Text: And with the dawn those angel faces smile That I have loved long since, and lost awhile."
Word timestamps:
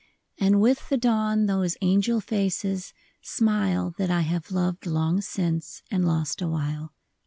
And 0.39 0.59
with 0.59 0.89
the 0.89 0.97
dawn 0.97 1.45
those 1.45 1.77
angel 1.81 2.21
faces 2.21 2.91
smile 3.21 3.93
That 3.99 4.09
I 4.09 4.21
have 4.21 4.49
loved 4.51 4.87
long 4.87 5.21
since, 5.21 5.83
and 5.91 6.03
lost 6.03 6.41
awhile." 6.41 6.95